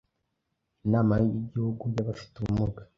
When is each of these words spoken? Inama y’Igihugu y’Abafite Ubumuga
Inama 0.85 1.13
y’Igihugu 1.21 1.83
y’Abafite 1.95 2.33
Ubumuga 2.37 2.81